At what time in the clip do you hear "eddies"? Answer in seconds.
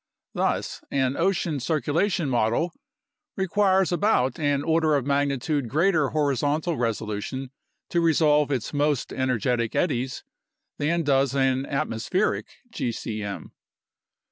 9.75-10.23